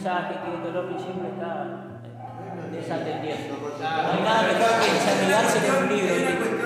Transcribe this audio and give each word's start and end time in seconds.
mensaje 0.00 0.34
que 0.42 0.66
Dolor 0.66 0.98
siempre 0.98 1.28
está 1.28 1.84
eh, 2.06 2.72
desatendiendo. 2.72 3.54
No 3.60 4.12
hay 4.12 4.22
nada 4.22 4.42
mejor 4.44 4.80
que 4.80 4.92
desamigarse 4.94 5.60
de 5.60 5.70
un 5.78 5.88
libro. 5.94 6.59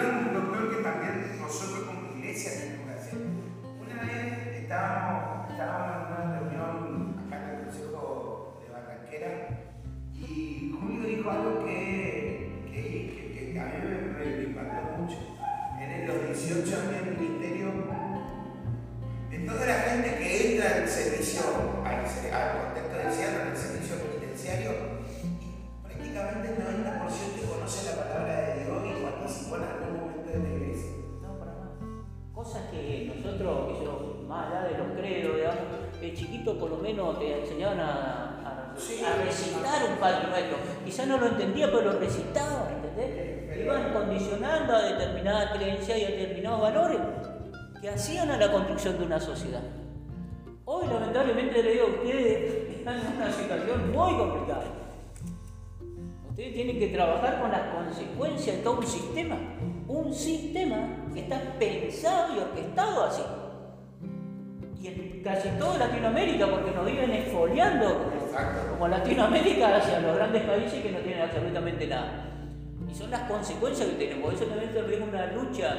No 41.74 41.82
lo 41.82 41.92
entendía, 41.92 41.92
pero 41.92 41.92
lo 41.92 41.98
recitaban, 42.00 42.74
¿entendés? 42.74 43.48
Te 43.48 43.62
Iban 43.64 43.92
condicionando 43.92 44.74
a 44.74 44.82
determinadas 44.82 45.56
creencias 45.56 45.98
y 45.98 46.04
a 46.04 46.08
determinados 46.08 46.60
valores 46.60 46.98
que 47.80 47.88
hacían 47.88 48.30
a 48.30 48.36
la 48.36 48.50
construcción 48.50 48.98
de 48.98 49.04
una 49.04 49.20
sociedad. 49.20 49.62
Hoy, 50.64 50.86
lamentablemente, 50.86 51.62
le 51.62 51.72
digo 51.72 51.86
a 51.86 51.90
ustedes, 51.90 52.70
están 52.78 52.98
en 52.98 53.16
una 53.16 53.30
situación 53.30 53.92
muy 53.92 54.16
complicada. 54.16 54.64
Ustedes 56.30 56.54
tienen 56.54 56.78
que 56.78 56.88
trabajar 56.88 57.40
con 57.40 57.50
las 57.50 57.74
consecuencias 57.74 58.56
de 58.56 58.62
todo 58.62 58.78
un 58.78 58.86
sistema. 58.86 59.36
Un 59.86 60.12
sistema 60.12 60.88
que 61.12 61.20
está 61.20 61.40
pensado 61.58 62.34
y 62.34 62.38
orquestado 62.38 63.04
así. 63.04 63.22
Y 64.80 64.86
en 64.88 65.22
casi 65.22 65.48
toda 65.58 65.78
Latinoamérica, 65.78 66.46
porque 66.48 66.70
nos 66.70 66.86
viven 66.86 67.12
exfoliando 67.12 68.10
como, 68.70 68.88
Latinoamérica 68.88 69.76
hacia 69.76 70.00
los 70.00 70.16
grandes 70.16 70.42
países 70.42 70.82
que 70.82 70.92
no 70.92 70.98
tienen 70.98 71.22
absolutamente 71.22 71.86
nada. 71.86 72.26
Y 72.88 72.94
son 72.94 73.10
las 73.10 73.22
consecuencias 73.22 73.88
que 73.88 74.06
tenemos. 74.06 74.34
Eso 74.34 74.44
también 74.44 74.70
es 74.70 75.00
una 75.00 75.26
lucha 75.26 75.76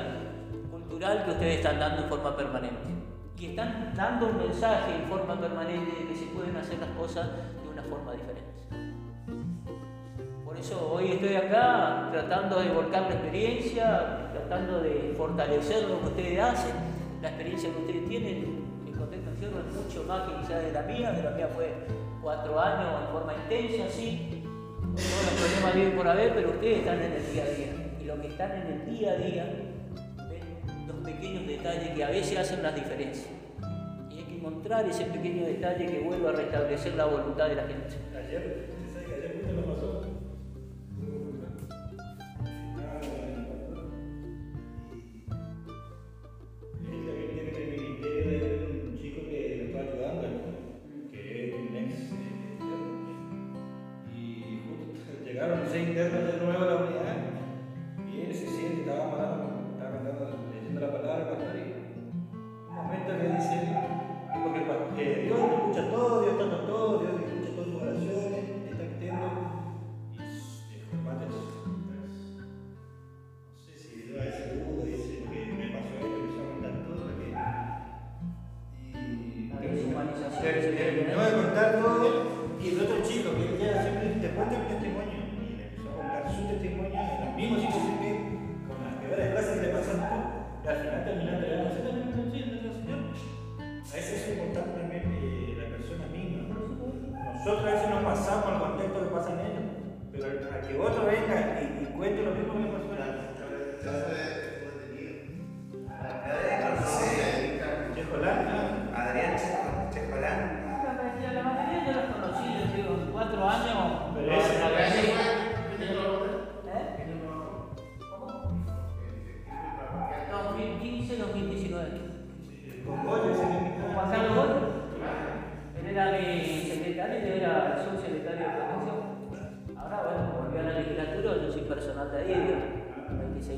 cultural 0.72 1.26
que 1.26 1.32
ustedes 1.32 1.58
están 1.58 1.80
dando 1.80 2.04
en 2.04 2.10
forma 2.10 2.36
permanente. 2.36 2.90
Y 3.38 3.48
están 3.48 3.94
dando 3.96 4.28
un 4.28 4.38
mensaje 4.38 4.96
en 4.96 5.10
forma 5.10 5.40
permanente 5.40 5.92
de 6.02 6.08
que 6.08 6.16
se 6.16 6.26
pueden 6.28 6.56
hacer 6.56 6.80
las 6.80 6.90
cosas 6.92 7.28
de 7.64 7.70
una 7.70 7.84
forma 7.84 8.14
diferente. 8.14 8.42
Por 10.46 10.58
eso 10.58 10.90
hoy 10.94 11.12
estoy 11.12 11.36
acá 11.36 12.10
tratando 12.12 12.62
de 12.62 12.70
volcar 12.70 13.04
la 13.04 13.10
experiencia, 13.10 14.30
tratando 14.32 14.80
de 14.80 15.14
fortalecer 15.18 15.90
lo 15.90 16.00
que 16.00 16.06
ustedes 16.08 16.40
hacen, 16.40 16.76
la 17.22 17.28
experiencia 17.28 17.70
que 17.72 17.80
ustedes 17.82 18.08
tienen. 18.08 18.65
Que 20.06 20.36
quizás 20.40 20.64
de 20.64 20.72
la 20.72 20.84
mía, 20.84 21.12
de 21.14 21.24
la 21.24 21.32
mía 21.32 21.50
fue 21.56 21.74
cuatro 22.22 22.60
años 22.60 23.02
en 23.02 23.08
forma 23.12 23.34
intensa, 23.34 23.90
sí. 23.90 24.44
Todos 24.80 25.26
los 25.26 25.34
problemas 25.42 25.76
viven 25.76 25.98
por 25.98 26.08
haber, 26.08 26.36
pero 26.36 26.50
ustedes 26.52 26.78
están 26.80 27.02
en 27.02 27.14
el 27.14 27.34
día 27.34 27.44
a 27.44 27.48
día. 27.48 27.68
Y 28.00 28.04
lo 28.06 28.22
que 28.22 28.28
están 28.28 28.52
en 28.52 28.68
el 28.68 28.86
día 28.86 29.12
a 29.14 29.16
día, 29.16 29.46
ven 30.30 30.88
los 30.88 30.98
pequeños 30.98 31.48
detalles 31.48 31.90
que 31.90 32.04
a 32.04 32.10
veces 32.12 32.38
hacen 32.38 32.62
las 32.62 32.76
diferencias. 32.76 33.30
Y 34.12 34.20
hay 34.20 34.24
que 34.26 34.36
encontrar 34.36 34.86
ese 34.86 35.06
pequeño 35.06 35.44
detalle 35.44 35.88
que 35.88 36.00
vuelva 36.02 36.30
a 36.30 36.34
restablecer 36.34 36.94
la 36.94 37.06
voluntad 37.06 37.48
de 37.48 37.56
la 37.56 37.64
gente. 37.64 38.75
De 80.46 81.42
contar 81.42 81.82
todo, 81.82 82.58
y 82.62 82.70
el 82.70 82.82
otro 82.82 83.02
chico, 83.02 83.32
que 83.34 83.58
ya 83.58 83.82
siempre 83.82 84.22
te 84.22 84.30
cuenta 84.30 84.56
un 84.56 84.68
testimonio, 84.68 85.18
y 85.42 85.58
le 85.58 85.64
empezó 85.66 85.90
a 85.90 85.98
contar 85.98 86.24
su 86.30 86.42
testimonio 86.48 86.94
en 86.94 87.26
las 87.26 87.36
mismas 87.36 87.62
situaciones 87.62 88.00
que 88.00 88.12
con 88.70 88.78
las 88.86 88.94
peores 89.02 89.34
cosas 89.34 89.58
que 89.58 89.66
le 89.66 89.74
pasaron 89.74 90.46
y 90.66 90.68
al 90.68 90.78
final 90.78 91.06
¿sí 91.06 91.82
también 91.86 92.10
no 92.10 92.24
entiende 92.24 92.54
el 92.58 92.74
Señor? 92.74 93.00
A 93.58 93.96
veces 93.96 94.22
es 94.22 94.30
importante 94.34 94.80
también 94.82 95.04
eh, 95.14 95.58
la 95.62 95.78
persona 95.78 96.06
misma. 96.10 96.42
Nosotros 96.50 97.66
a 97.66 97.74
veces 97.74 97.90
nos 97.90 98.04
pasamos 98.04 98.46
al 98.46 98.60
contexto 98.60 98.98
que 99.02 99.16
pasan 99.16 99.40
ellos, 99.46 99.66
pero 100.12 100.26
a 100.26 100.62
que 100.62 100.74
otro 100.78 101.06
venga 101.06 101.62
y, 101.62 101.84
y 101.84 101.86
cuente 101.94 102.22
lo 102.24 102.34
mismo 102.34 102.54
que 102.54 102.60
le 102.62 102.70
pasó 102.70 102.86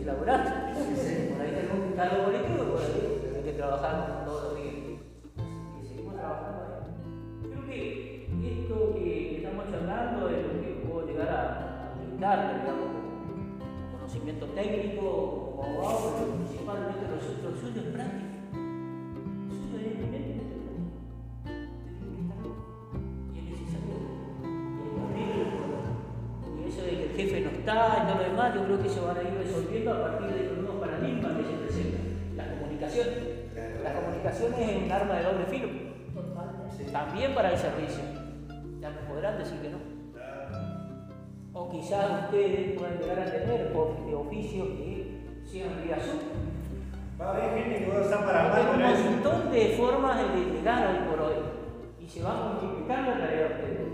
laburando. 0.08 0.50
Por 1.34 1.42
ahí 1.42 1.52
tenemos 1.52 1.80
un 1.86 1.94
cargo 1.96 2.24
político, 2.24 2.64
por 2.64 2.82
ahí 2.82 3.34
hay 3.36 3.44
que 3.44 3.54
trabajar 3.54 4.24
todos 4.26 4.44
los 4.44 4.56
días. 4.56 4.74
Y 5.82 5.86
seguimos 5.86 6.16
trabajando 6.16 6.64
ahí. 6.64 7.52
Creo 7.52 7.66
que 7.68 8.26
esto 8.48 8.96
que 8.96 9.38
estamos 9.38 9.66
charlando 9.70 10.30
es 10.30 10.44
lo 10.48 10.62
que 10.62 10.88
puedo 10.88 11.08
llegar 11.08 11.30
a, 11.30 11.94
brindar, 11.98 12.62
digamos, 12.62 12.88
conocimiento 13.92 14.46
técnico, 14.48 15.56
como 15.58 15.64
abogado, 15.64 16.14
pero 16.18 16.32
principalmente 16.36 17.02
lo 17.12 17.20
suyo, 17.20 17.50
lo 17.52 17.58
suyo 17.60 17.82
es 17.82 17.94
práctico. 17.94 18.27
Jefe 27.18 27.42
no 27.42 27.50
está 27.50 28.04
y 28.04 28.08
todo 28.12 28.22
lo 28.24 28.30
demás, 28.30 28.54
yo 28.56 28.64
creo 28.66 28.82
que 28.84 28.90
se 28.90 29.00
van 29.02 29.18
a 29.18 29.22
ir 29.24 29.34
resolviendo 29.44 29.94
a 29.94 30.02
partir 30.02 30.28
de 30.38 30.44
los 30.46 30.58
nuevos 30.60 30.80
paradigmas 30.88 31.32
que 31.38 31.44
se 31.44 31.54
presentan. 31.66 32.02
La 32.38 32.46
comunicación. 32.54 33.08
La 33.84 33.94
comunicación 33.94 34.54
es 34.54 34.84
un 34.86 34.92
arma 34.92 35.16
de 35.16 35.24
doble 35.24 35.46
filo. 35.46 35.68
También 36.92 37.34
para 37.36 37.52
el 37.52 37.58
servicio. 37.58 38.04
Ya 38.80 38.90
me 38.92 39.02
podrán 39.10 39.38
decir 39.40 39.58
que 39.60 39.70
no. 39.70 39.78
O 41.54 41.70
quizás 41.72 42.06
ustedes 42.26 42.78
puedan 42.78 43.00
llegar 43.00 43.20
a 43.20 43.26
tener 43.26 43.72
of- 43.76 44.14
oficios 44.28 44.68
que 44.68 45.42
sean 45.44 45.82
vía 45.84 45.98
Zoom. 46.00 46.20
Va 47.20 47.32
a 47.32 47.36
haber 47.36 47.64
gente 47.64 47.80
que 47.86 47.90
va 47.92 47.98
a 47.98 48.02
usar 48.06 48.26
para 48.26 48.56
Hay 48.56 48.96
un 49.02 49.12
montón 49.14 49.52
de 49.52 49.68
formas 49.76 50.18
de 50.34 50.40
llegar 50.46 50.88
hoy 50.88 51.10
por 51.10 51.20
hoy 51.26 51.34
y 52.00 52.08
se 52.08 52.22
va 52.22 52.32
a 52.32 52.44
multiplicar 52.54 53.08
la 53.08 53.14
tarea 53.20 53.40
de 53.40 53.54
ustedes. 53.56 53.87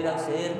Poder 0.00 0.14
acceder 0.14 0.52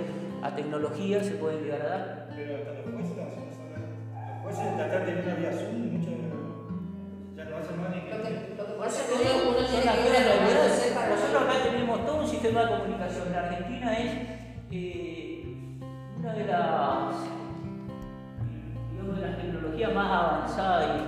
a 0.43 0.55
tecnología 0.55 1.23
se 1.23 1.33
pueden 1.33 1.65
llegar 1.65 1.83
a 1.83 1.89
dar. 1.89 2.29
Pero 2.35 2.57
hasta 2.57 2.73
los 2.73 2.95
jueces. 2.95 3.17
Los 3.17 4.43
jueces 4.43 4.77
tratan 4.77 5.07
de 5.07 5.13
una 5.23 5.35
vía 5.35 5.53
Zoom, 5.53 5.93
muchos 5.93 6.11
ya 7.37 7.45
no 7.45 7.57
hacen 7.57 7.81
más 7.81 7.91
ni 7.91 8.01
Lo 8.11 8.23
que, 8.23 8.29
que. 8.29 8.55
lo 8.57 8.67
que 8.67 8.73
pasa 8.73 9.01
es 9.01 9.09
que 9.09 9.49
uno, 9.49 9.67
tiene 9.67 10.95
para 10.95 11.09
Nosotros 11.09 11.43
acá 11.43 11.63
tenemos 11.63 12.01
tema 12.43 12.61
de 12.65 12.69
comunicación. 12.69 13.33
La 13.33 13.41
Argentina 13.41 13.99
es 13.99 14.13
eh, 14.71 15.45
una 16.19 16.33
de 16.33 16.45
las, 16.47 17.15
digamos, 18.93 19.17
de 19.17 19.27
las 19.27 19.37
tecnologías 19.37 19.95
más 19.95 20.11
avanzadas 20.11 21.03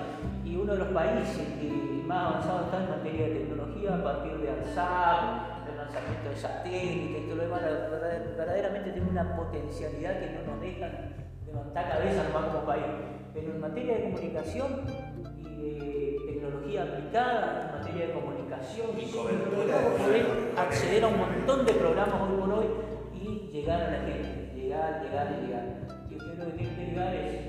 y, 0.45 0.57
uno 0.57 0.75
de 0.75 0.79
los 0.79 0.89
países 0.89 1.49
que 1.61 2.03
más 2.07 2.27
avanzado 2.27 2.65
está 2.67 2.85
en 2.85 2.91
materia 2.91 3.29
de 3.29 3.35
tecnología 3.35 3.95
a 3.95 4.05
partir 4.05 4.33
de 4.39 4.51
ARSAT, 4.51 5.21
del 5.21 5.52
lanzamiento 5.93 6.31
de 6.31 6.37
satélites, 6.37 7.27
todo 7.27 7.37
lo 7.37 7.43
demás, 7.43 7.61
verdaderamente 8.37 8.91
tiene 8.93 9.11
una 9.11 9.37
potencialidad 9.37 10.19
que 10.21 10.31
no 10.31 10.53
nos 10.53 10.61
deja 10.61 10.89
levantar 11.47 11.89
cabeza 11.89 12.25
más 12.33 12.45
como 12.47 12.65
país. 12.65 12.85
Pero 13.35 13.53
en 13.53 13.61
materia 13.61 13.97
de 13.97 14.03
comunicación 14.05 14.85
y 15.39 15.45
de 15.45 16.17
tecnología 16.27 16.83
aplicada, 16.83 17.67
en 17.67 17.81
materia 17.81 18.07
de 18.07 18.13
comunicación, 18.13 18.91
y 18.99 19.07
poder 19.07 20.53
acceder 20.57 21.05
a 21.05 21.09
un 21.09 21.19
montón 21.19 21.67
de 21.67 21.73
programas 21.75 22.21
hoy 22.21 22.41
por 22.41 22.53
hoy 22.53 22.67
y 23.15 23.51
llegar 23.53 23.83
a 23.83 23.91
la 23.91 23.99
gente, 23.99 24.53
llegar, 24.55 25.03
llegar 25.03 25.29
y 25.39 25.47
llegar. 25.47 25.65
Y 26.11 26.17
usted 26.17 26.39
lo 26.39 26.45
que 26.47 26.53
tiene 26.53 26.77
que 26.77 26.85
llegar 26.87 27.15
es, 27.15 27.42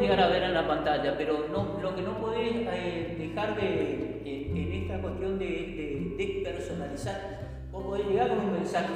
llegar 0.00 0.20
a 0.20 0.28
ver 0.28 0.42
en 0.42 0.54
la 0.54 0.66
pantalla, 0.66 1.14
pero 1.16 1.46
no, 1.50 1.78
lo 1.80 1.94
que 1.94 2.02
no 2.02 2.18
podés 2.18 2.52
eh, 2.54 3.16
dejar 3.18 3.56
de, 3.60 4.22
en 4.24 4.72
esta 4.72 5.00
cuestión 5.00 5.38
de, 5.38 6.14
despersonalizar, 6.16 7.40
vos 7.70 7.84
podés 7.84 8.06
llegar 8.06 8.28
con 8.28 8.40
un 8.40 8.52
mensaje, 8.52 8.88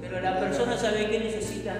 pero 0.00 0.20
la 0.20 0.40
persona 0.40 0.76
sabe 0.76 1.08
que 1.08 1.18
necesita 1.18 1.74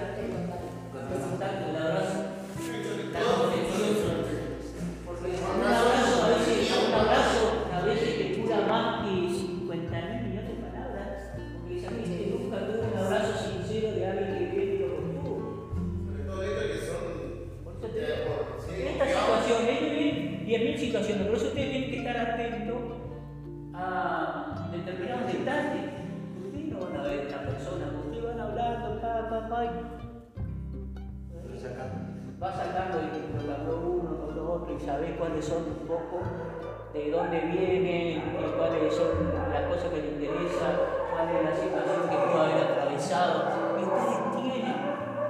de 36.93 37.09
dónde 37.09 37.39
vienen, 37.39 38.17
eh, 38.19 38.53
cuáles 38.57 38.93
son 38.93 39.31
las 39.51 39.63
cosas 39.63 39.89
que 39.91 40.01
le 40.01 40.07
interesan, 40.09 40.75
cuál 41.09 41.29
es 41.31 41.43
la 41.43 41.55
situación 41.55 42.09
que 42.09 42.15
pudo 42.17 42.41
haber 42.41 42.63
atravesado. 42.67 43.43
Y 43.79 43.83
ustedes 43.83 44.19
tienen 44.35 44.75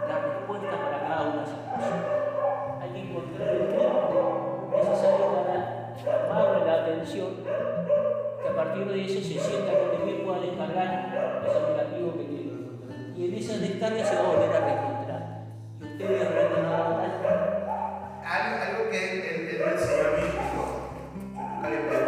la 0.10 0.18
respuesta 0.26 0.72
para 0.82 1.00
cada 1.08 1.22
una 1.22 1.38
de 1.38 1.44
esas 1.46 1.62
cosas. 1.70 2.00
Hay 2.82 2.90
que 2.90 3.00
encontrar 3.00 3.50
el 3.50 3.68
tiempo 3.78 4.70
necesario 4.74 5.26
para 5.38 5.94
llamarle 6.02 6.66
la 6.66 6.74
atención, 6.82 7.30
que 7.46 8.50
a 8.50 8.56
partir 8.56 8.86
de 8.88 9.06
eso 9.06 9.20
se 9.22 9.40
sienta 9.40 9.72
que 9.72 9.98
también 9.98 10.26
pueda 10.26 10.40
descargar 10.40 11.44
ese 11.46 11.60
negativo 11.62 12.18
que 12.18 12.24
tiene. 12.26 12.52
Y 13.16 13.26
en 13.30 13.34
esa 13.38 13.58
descarga 13.60 14.04
se 14.04 14.16
va 14.16 14.22
a 14.22 14.34
volver 14.34 14.50
a 14.50 14.66
reencontrar. 14.66 15.24
Y 15.80 15.84
ustedes 15.86 16.26
habrán 16.26 16.54
ganado 16.56 17.02
algo, 18.26 18.56
algo 18.66 18.90
que 18.90 18.98
él, 18.98 19.22
él, 19.22 19.50
él 19.50 19.62
me 19.64 19.72
enseñó 19.74 20.51
Thank 21.72 21.94
you. 21.94 22.01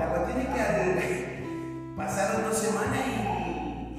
La 0.00 0.06
cuestión 0.08 0.40
es 0.40 0.46
que 0.48 1.92
pasaron 1.96 2.44
dos 2.44 2.56
semanas 2.56 3.00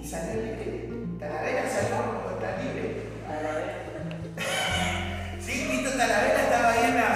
y 0.02 0.04
salió 0.04 0.42
libre. 0.42 0.90
Talavena 1.20 1.70
salió 1.70 1.98
tan 2.42 2.58
libre. 2.66 3.06
Talavena. 3.28 3.74
Sí, 5.40 5.68
Vito 5.70 5.92
Talavena 5.92 6.42
estaba 6.42 6.72
ahí 6.72 6.86
en 6.86 6.96
la 6.96 7.08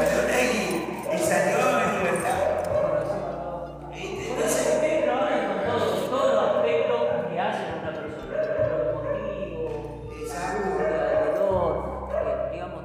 persona 0.00 0.36
y 0.40 1.18
salió. 1.18 1.56
Todos 6.08 6.34
los 6.34 6.44
aspectos 6.56 7.00
que 7.28 7.36
hacen 7.38 7.68
una 7.82 7.92
persona, 7.92 8.36
lo 8.56 8.76
deportivo, 8.78 9.68
saluda, 10.26 10.88
el 11.20 11.34
dolor. 11.36 12.08
Eh, 12.14 12.52
digamos, 12.52 12.80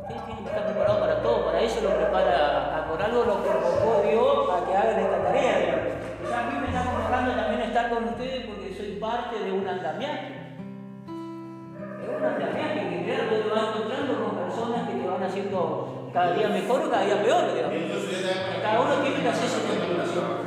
usted 0.00 0.16
tiene 0.24 0.40
que 0.40 0.48
estar 0.48 0.64
preparado 0.64 1.00
para 1.00 1.22
todo, 1.22 1.44
para 1.44 1.60
eso 1.60 1.80
lo 1.82 1.90
prepara 1.90 2.78
a 2.78 2.88
Coralolo. 2.88 3.45
Con 7.96 8.04
ustedes 8.10 8.44
porque 8.44 8.74
soy 8.74 8.96
parte 9.00 9.38
de 9.42 9.52
un 9.52 9.66
andamiaje. 9.66 10.34
Es 12.02 12.08
un 12.08 12.24
andamiaje 12.24 12.90
que 12.90 13.04
claro, 13.04 13.30
te 13.30 13.48
vas 13.48 13.74
encontrando 13.74 14.22
con 14.22 14.36
personas 14.36 14.88
que 14.88 15.00
te 15.00 15.08
van 15.08 15.22
haciendo 15.22 16.10
cada 16.12 16.32
día 16.34 16.48
mejor 16.48 16.82
o 16.82 16.90
cada 16.90 17.06
día 17.06 17.22
peor, 17.22 17.54
digamos. 17.54 17.78
Cada 18.62 18.80
uno 18.82 18.94
tiene 19.02 19.22
que 19.22 19.28
hacer 19.28 19.48
su 19.48 19.66
contribución. 19.66 20.45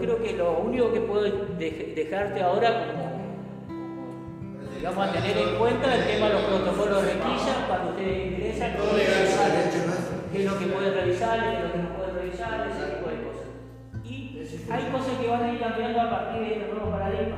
Creo 0.00 0.22
que 0.22 0.32
lo 0.36 0.58
único 0.60 0.92
que 0.92 1.00
puedo 1.00 1.26
dej- 1.58 1.94
dejarte 1.94 2.42
ahora 2.42 2.86
como, 2.86 3.10
digamos 4.76 5.06
a 5.08 5.12
tener 5.12 5.36
en 5.36 5.56
cuenta 5.56 5.94
el 5.94 6.04
tema 6.04 6.26
de 6.28 6.32
los 6.34 6.42
protocolos 6.44 7.02
de 7.04 7.12
requisa 7.14 7.64
cuando 7.68 7.90
ustedes 7.90 8.32
ingresan, 8.32 8.72
qué 10.32 10.38
es 10.38 10.44
lo 10.50 10.58
que 10.58 10.66
pueden 10.66 10.94
revisar, 10.94 11.40
qué 11.40 11.56
es 11.56 11.62
lo 11.64 11.72
que 11.72 11.78
no 11.78 11.88
pueden 11.96 12.14
revisar, 12.16 12.66
ese 12.70 12.96
tipo 12.96 13.08
de 13.10 13.16
cosas. 13.26 13.46
Y 14.04 14.38
hay 14.70 14.82
cosas 14.92 15.18
que 15.20 15.28
van 15.28 15.42
a 15.44 15.52
ir 15.52 15.60
cambiando 15.60 16.00
a 16.00 16.10
partir 16.10 16.40
de 16.42 16.52
este 16.54 16.72
nuevo 16.72 16.90
paradigma. 16.90 17.36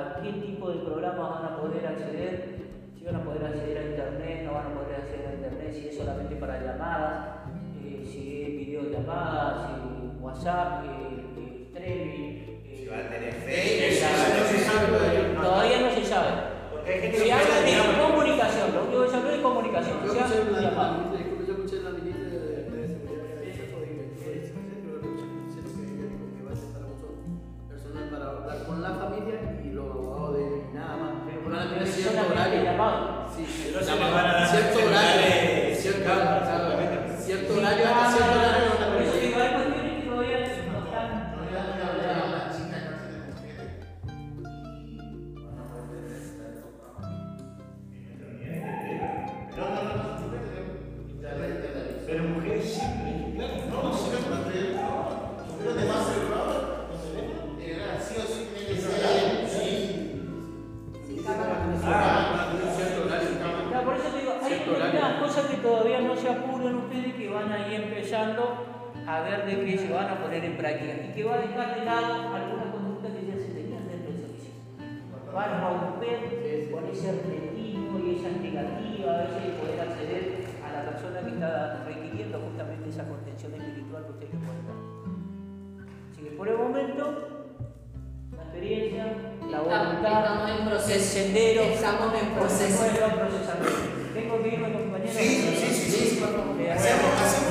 A 0.00 0.20
qué 0.22 0.32
tipo 0.32 0.70
de 0.70 0.78
programas 0.84 1.30
van 1.30 1.44
a 1.52 1.56
poder 1.60 1.86
acceder, 1.86 2.32
si 2.96 3.04
van 3.04 3.16
a 3.16 3.24
poder 3.24 3.44
acceder 3.46 3.78
a 3.78 3.84
internet, 3.92 4.44
no 4.44 4.52
van 4.52 4.66
a 4.66 4.74
poder 4.74 4.96
acceder 4.96 5.26
a 5.28 5.34
internet, 5.34 5.72
si 5.74 5.88
es 5.88 5.96
solamente 5.96 6.34
para 6.36 6.60
llamadas, 6.62 7.26
eh, 7.84 8.02
si 8.10 8.42
es 8.42 8.48
videollamadas, 8.66 9.66
si 9.66 10.22
WhatsApp, 10.22 10.84
eh, 10.84 10.88
eh, 11.38 11.66
streaming. 11.70 12.36
eh, 12.64 12.76
Si 12.78 12.86
va 12.86 12.96
a 12.98 13.08
tener 13.08 13.28
eh, 13.28 13.42
Facebook, 13.46 14.00
la- 14.02 14.38
no 14.40 14.44
se 14.48 14.58
sabe 14.58 14.86
todavía. 14.98 15.40
Todavía 15.42 15.80
no 15.80 15.90
se 15.94 16.04
sabe. 16.04 16.30
Porque 16.70 16.90
hay 16.92 17.00
gente 17.00 17.18
Se 17.18 17.24
que 17.24 17.30
práctica 70.60 70.92
y 71.08 71.14
que 71.14 71.24
va 71.24 71.34
a 71.34 71.38
dejar 71.38 71.74
de 71.78 71.84
lado 71.84 72.34
algunas 72.36 72.68
conductas 72.74 73.10
que 73.12 73.26
ya 73.26 73.34
se 73.40 73.50
tenían 73.56 73.88
dentro 73.88 74.12
del 74.12 74.20
servicio. 74.20 74.52
Van 75.32 75.50
a 75.50 75.60
romper 75.60 76.18
con 76.70 76.84
ese 76.86 77.10
atletismo 77.10 77.98
y 78.04 78.16
esa 78.18 78.30
negativa 78.36 79.08
a 79.14 79.22
veces 79.24 79.42
de 79.44 79.52
poder 79.58 79.80
acceder 79.80 80.24
a 80.64 80.68
la 80.72 80.90
persona 80.90 81.20
que 81.24 81.30
está 81.34 81.84
requiriendo 81.86 82.36
justamente 82.40 82.88
esa 82.90 83.04
contención 83.08 83.54
espiritual 83.54 84.04
que 84.06 84.12
ustedes 84.12 84.32
le 84.34 84.40
pueden 84.44 84.66
dar. 84.66 84.78
Así 86.12 86.20
que 86.24 86.30
por 86.36 86.48
el 86.48 86.58
momento, 86.58 87.02
la 88.36 88.42
experiencia, 88.42 89.04
la 89.50 89.58
Estamos- 89.58 89.68
voluntad, 89.70 90.18
estamos 90.24 90.50
en 90.50 90.66
proceso. 90.68 90.94
el 90.94 91.00
sendero, 91.00 91.62
Estamos 91.62 92.08
en 92.14 92.28
proceso. 92.34 92.84
Tengo 94.14 94.42
que 94.42 94.48
irme, 94.48 94.72
compañero. 94.72 95.12
Sí, 95.12 95.28
sí, 95.56 95.66
sí, 95.70 95.90
sí. 95.90 96.24
Eh, 96.60 96.72
Hacemos, 96.72 97.10
hacemos 97.22 97.49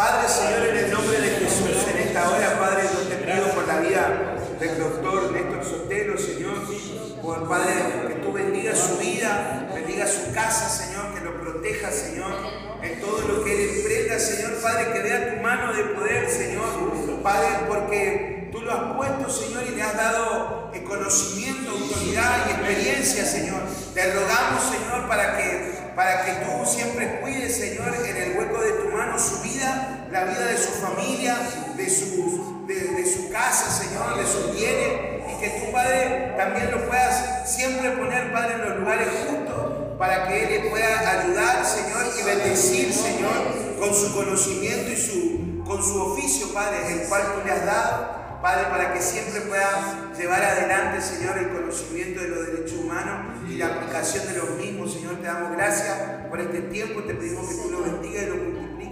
Padre, 0.00 0.28
Señor, 0.30 0.66
en 0.66 0.76
el 0.78 0.90
nombre 0.92 1.20
de 1.20 1.28
Jesús, 1.28 1.86
en 1.92 1.98
esta 2.08 2.30
hora, 2.30 2.58
Padre, 2.58 2.84
yo 2.90 3.00
te 3.00 3.16
pido 3.16 3.48
por 3.48 3.68
la 3.68 3.80
vida 3.80 4.34
del 4.58 4.78
doctor 4.78 5.30
Néstor 5.30 5.62
Sotelo, 5.62 6.16
Señor, 6.16 6.54
por 7.20 7.46
Padre, 7.46 7.74
que 8.08 8.14
tú 8.14 8.32
bendiga 8.32 8.74
su 8.74 8.96
vida, 8.96 9.68
bendiga 9.74 10.06
su 10.06 10.32
casa, 10.32 10.70
Señor, 10.70 11.12
que 11.12 11.20
lo 11.20 11.38
proteja, 11.42 11.90
Señor, 11.90 12.32
en 12.82 12.98
todo 12.98 13.20
lo 13.28 13.44
que 13.44 13.52
él 13.52 13.76
emprenda, 13.76 14.18
Señor, 14.18 14.54
Padre, 14.62 14.90
que 14.90 15.00
vea 15.00 15.34
tu 15.34 15.42
mano 15.42 15.74
de 15.74 15.84
poder, 15.84 16.30
Señor, 16.30 17.20
Padre, 17.22 17.48
porque 17.68 18.48
tú 18.50 18.62
lo 18.62 18.72
has 18.72 18.96
puesto, 18.96 19.28
Señor, 19.28 19.64
y 19.70 19.74
le 19.74 19.82
has 19.82 19.96
dado 19.98 20.70
eh, 20.72 20.82
conocimiento, 20.82 21.72
autoridad 21.72 22.46
y 22.48 22.50
experiencia, 22.52 23.26
Señor. 23.26 23.60
Te 23.92 24.14
rogamos, 24.14 24.64
Señor, 24.64 25.08
para 25.08 25.36
que, 25.36 25.72
para 25.94 26.24
que 26.24 26.32
tú 26.44 26.64
siempre 26.64 27.20
cuides, 27.20 27.56
Señor, 27.56 27.94
en 27.94 28.16
el 28.16 28.38
hueco 28.38 28.62
de 28.62 28.72
tu 28.72 28.88
mano 28.88 29.18
su 29.18 29.42
vida, 29.42 30.06
la 30.20 30.26
vida 30.26 30.46
de 30.48 30.58
su 30.58 30.72
familia, 30.72 31.36
de 31.76 31.88
su, 31.88 32.66
de, 32.66 33.06
su 33.06 33.30
casa, 33.30 33.70
Señor, 33.70 34.18
de 34.18 34.26
sus 34.26 34.54
bienes, 34.54 35.22
y 35.32 35.40
que 35.40 35.60
tu 35.60 35.72
Padre 35.72 36.34
también 36.36 36.70
lo 36.70 36.86
puedas 36.86 37.50
siempre 37.50 37.90
poner, 37.92 38.30
Padre, 38.30 38.54
en 38.54 38.68
los 38.68 38.80
lugares 38.80 39.08
justos 39.08 39.96
para 39.98 40.28
que 40.28 40.44
Él 40.44 40.62
le 40.62 40.70
pueda 40.70 41.20
ayudar, 41.20 41.64
Señor, 41.64 42.04
y 42.18 42.22
bendecir, 42.22 42.92
Señor, 42.92 43.78
con 43.78 43.94
su 43.94 44.14
conocimiento 44.14 44.90
y 44.92 44.96
su, 44.96 45.64
con 45.64 45.82
su 45.82 45.98
oficio, 46.02 46.52
Padre, 46.52 47.00
el 47.00 47.08
cual 47.08 47.22
tú 47.34 47.46
le 47.46 47.52
has 47.52 47.64
dado, 47.64 48.20
Padre, 48.42 48.64
para 48.70 48.92
que 48.92 49.00
siempre 49.00 49.40
pueda 49.42 50.12
llevar 50.18 50.42
adelante, 50.42 51.00
Señor, 51.00 51.38
el 51.38 51.48
conocimiento 51.48 52.20
de 52.20 52.28
los 52.28 52.46
derechos 52.46 52.78
humanos 52.78 53.40
y 53.48 53.56
la 53.56 53.66
aplicación 53.68 54.26
de 54.26 54.38
los 54.38 54.50
mismos, 54.50 54.92
Señor. 54.92 55.16
Te 55.16 55.26
damos 55.26 55.52
gracias 55.52 55.98
por 56.28 56.40
este 56.40 56.60
tiempo, 56.62 57.02
te 57.04 57.14
pedimos 57.14 57.48
que 57.48 57.54
tú 57.56 57.70
lo 57.70 57.82
bendigas 57.82 58.24
y 58.24 58.26
lo 58.26 58.49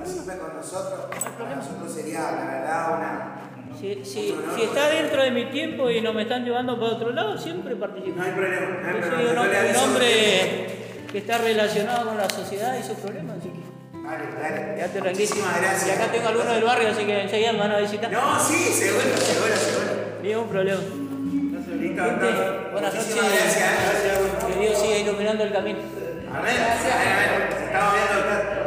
Participe 0.00 0.38
con 0.38 0.56
nosotros. 0.56 1.00
Para 1.38 1.56
nosotros 1.56 1.92
sería, 1.92 2.20
la 2.32 2.44
verdad, 2.44 2.96
una. 2.96 3.36
Si, 3.78 4.04
si, 4.04 4.34
si 4.56 4.62
está 4.62 4.88
dentro 4.88 5.22
de 5.22 5.30
mi 5.30 5.46
tiempo 5.46 5.88
y 5.90 6.00
no 6.00 6.12
me 6.12 6.22
están 6.22 6.44
llevando 6.44 6.78
para 6.78 6.92
otro 6.92 7.12
lado, 7.12 7.38
siempre 7.38 7.76
participo. 7.76 8.16
No 8.16 8.22
hay 8.24 8.32
problema, 8.32 8.66
no 8.82 8.88
hay 8.88 8.94
Yo 8.94 9.02
soy 9.02 9.34
problema. 9.34 9.70
un, 9.70 9.76
hombre 9.76 10.66
que 11.10 11.18
está 11.18 11.38
relacionado 11.38 12.08
con 12.08 12.16
la 12.16 12.28
sociedad 12.28 12.76
y 12.78 12.82
sus 12.82 12.98
problemas, 12.98 13.38
así 13.38 13.48
que 13.48 13.70
Dale, 14.02 14.24
dale. 14.42 14.74
quédate 14.74 15.00
tranquilo. 15.00 15.28
Muchísimas 15.28 15.60
gracias. 15.60 15.88
Y 15.88 15.90
acá 15.90 16.12
tengo 16.12 16.28
algunos 16.28 16.52
del 16.52 16.64
barrio, 16.64 16.88
así 16.88 17.04
que 17.04 17.22
enseguida 17.22 17.52
me 17.52 17.58
van 17.58 17.72
a 17.72 17.78
visitar. 17.78 18.10
No, 18.10 18.40
sí, 18.40 18.56
seguro, 18.72 19.16
seguro, 19.16 19.56
seguro. 19.56 20.20
Ningún 20.22 20.48
problema. 20.48 20.80
Listo. 20.80 22.02
Buenas 22.72 22.94
noches. 22.94 23.16
Gracias. 23.16 23.70
Que 24.46 24.60
Dios 24.60 24.78
siga 24.78 24.98
iluminando 24.98 25.44
el 25.44 25.52
camino. 25.52 25.78
Amén. 26.34 26.56
Amén. 26.56 27.70
Estamos 27.70 27.94
viendo, 27.94 28.59